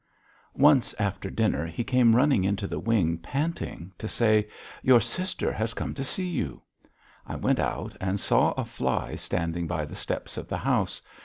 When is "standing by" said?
9.13-9.85